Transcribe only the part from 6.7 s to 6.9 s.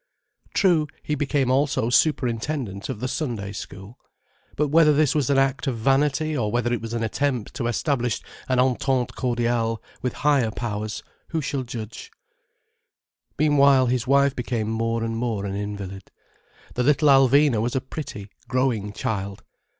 it